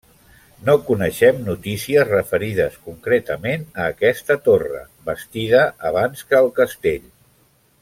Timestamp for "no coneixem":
0.67-1.43